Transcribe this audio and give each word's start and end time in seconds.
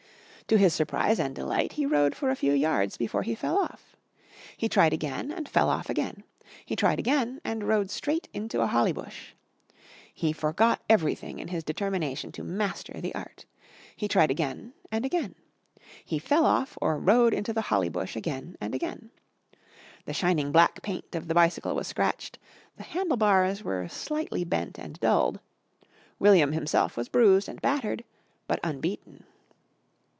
To 0.47 0.57
his 0.57 0.73
surprise 0.73 1.17
and 1.17 1.33
delight 1.33 1.71
he 1.71 1.85
rode 1.85 2.13
for 2.13 2.29
a 2.29 2.35
few 2.35 2.51
yards 2.51 2.97
before 2.97 3.23
he 3.23 3.35
fell 3.35 3.57
off. 3.57 3.95
He 4.57 4.67
tried 4.67 4.91
again 4.91 5.31
and 5.31 5.47
fell 5.47 5.69
off 5.69 5.89
again. 5.89 6.25
He 6.65 6.75
tried 6.75 6.99
again 6.99 7.39
and 7.45 7.63
rode 7.63 7.89
straight 7.89 8.27
into 8.33 8.59
a 8.59 8.67
holly 8.67 8.91
bush. 8.91 9.31
He 10.13 10.33
forgot 10.33 10.81
everything 10.89 11.39
in 11.39 11.47
his 11.47 11.63
determination 11.63 12.33
to 12.33 12.43
master 12.43 12.99
the 12.99 13.15
art. 13.15 13.45
He 13.95 14.09
tried 14.09 14.29
again 14.29 14.73
and 14.91 15.05
again. 15.05 15.35
He 16.03 16.19
fell 16.19 16.45
off 16.45 16.77
or 16.81 16.97
rode 16.99 17.33
into 17.33 17.53
the 17.53 17.61
holly 17.71 17.87
bush 17.87 18.17
again 18.17 18.57
and 18.59 18.75
again. 18.75 19.09
The 20.03 20.11
shining 20.13 20.51
black 20.51 20.81
paint 20.81 21.15
of 21.15 21.29
the 21.29 21.33
bicycle 21.33 21.75
was 21.75 21.87
scratched, 21.87 22.39
the 22.75 22.83
handle 22.83 23.15
bars 23.15 23.63
were 23.63 23.87
slightly 23.87 24.43
bent 24.43 24.77
and 24.77 24.99
dulled; 24.99 25.39
William 26.19 26.51
himself 26.51 26.97
was 26.97 27.07
bruised 27.07 27.47
and 27.47 27.61
battered 27.61 28.03
but 28.47 28.59
unbeaten. 28.65 29.23